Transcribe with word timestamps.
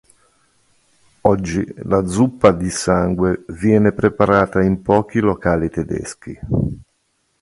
Oggi 1.21 1.63
la 1.83 2.03
zuppa 2.07 2.51
di 2.51 2.71
sangue 2.71 3.43
viene 3.49 3.91
preparata 3.91 4.59
in 4.59 4.81
pochi 4.81 5.19
locali 5.19 5.69
tedeschi. 5.69 6.39